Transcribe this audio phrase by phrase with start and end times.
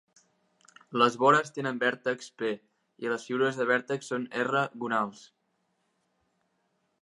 [1.01, 2.49] Les vores tenen vèrtexs "p",
[3.05, 5.23] i les figures de vèrtexs són "r-gonals".